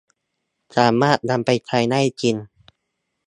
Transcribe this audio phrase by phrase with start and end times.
[0.77, 2.35] สามารถนำไปใช้ได้จริง